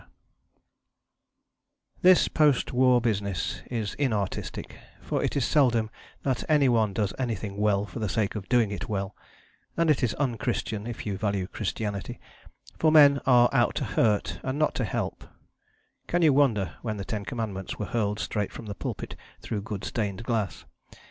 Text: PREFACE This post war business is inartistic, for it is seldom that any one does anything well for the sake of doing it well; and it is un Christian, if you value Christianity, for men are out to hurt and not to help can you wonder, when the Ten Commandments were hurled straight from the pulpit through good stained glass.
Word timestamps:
PREFACE 2.01 2.01
This 2.01 2.27
post 2.27 2.73
war 2.73 2.99
business 3.01 3.61
is 3.69 3.93
inartistic, 3.99 4.71
for 4.99 5.23
it 5.23 5.37
is 5.37 5.45
seldom 5.45 5.91
that 6.23 6.43
any 6.49 6.67
one 6.67 6.91
does 6.91 7.13
anything 7.19 7.55
well 7.57 7.85
for 7.85 7.99
the 7.99 8.09
sake 8.09 8.33
of 8.33 8.49
doing 8.49 8.71
it 8.71 8.89
well; 8.89 9.15
and 9.77 9.91
it 9.91 10.01
is 10.01 10.15
un 10.17 10.37
Christian, 10.37 10.87
if 10.87 11.05
you 11.05 11.19
value 11.19 11.45
Christianity, 11.45 12.19
for 12.79 12.91
men 12.91 13.21
are 13.27 13.47
out 13.53 13.75
to 13.75 13.85
hurt 13.85 14.39
and 14.41 14.57
not 14.57 14.73
to 14.73 14.85
help 14.85 15.23
can 16.07 16.23
you 16.23 16.33
wonder, 16.33 16.77
when 16.81 16.97
the 16.97 17.05
Ten 17.05 17.23
Commandments 17.23 17.77
were 17.77 17.85
hurled 17.85 18.17
straight 18.19 18.51
from 18.51 18.65
the 18.65 18.73
pulpit 18.73 19.15
through 19.39 19.61
good 19.61 19.83
stained 19.85 20.23
glass. 20.23 20.65